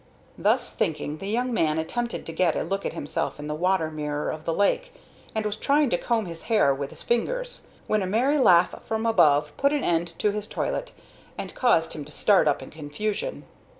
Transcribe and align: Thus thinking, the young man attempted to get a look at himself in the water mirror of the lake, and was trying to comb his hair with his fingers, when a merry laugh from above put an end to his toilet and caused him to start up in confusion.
Thus 0.35 0.71
thinking, 0.73 1.19
the 1.19 1.27
young 1.27 1.53
man 1.53 1.77
attempted 1.77 2.25
to 2.25 2.31
get 2.31 2.55
a 2.55 2.63
look 2.63 2.87
at 2.87 2.93
himself 2.93 3.37
in 3.39 3.45
the 3.45 3.53
water 3.53 3.91
mirror 3.91 4.31
of 4.31 4.45
the 4.45 4.51
lake, 4.51 4.91
and 5.35 5.45
was 5.45 5.57
trying 5.57 5.91
to 5.91 5.97
comb 5.99 6.25
his 6.25 6.45
hair 6.45 6.73
with 6.73 6.89
his 6.89 7.03
fingers, 7.03 7.67
when 7.85 8.01
a 8.01 8.07
merry 8.07 8.39
laugh 8.39 8.73
from 8.83 9.05
above 9.05 9.55
put 9.57 9.71
an 9.73 9.83
end 9.83 10.17
to 10.17 10.31
his 10.31 10.47
toilet 10.47 10.91
and 11.37 11.53
caused 11.53 11.93
him 11.93 12.03
to 12.05 12.11
start 12.11 12.47
up 12.47 12.63
in 12.63 12.71
confusion. 12.71 13.43